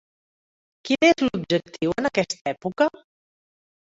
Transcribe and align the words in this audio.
Quin 0.89 1.05
és 1.09 1.19
l'objectiu 1.25 1.93
en 2.03 2.09
aquesta 2.11 2.39
època? 2.53 2.87